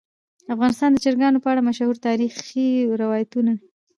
[0.53, 2.69] افغانستان د چرګانو په اړه مشهور تاریخی
[3.01, 3.53] روایتونه.